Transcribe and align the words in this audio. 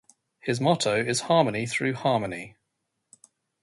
His 0.39 0.59
motto 0.59 0.95
is 0.95 1.21
Harmony 1.29 1.67
through 1.67 1.93
harmony. 1.93 2.55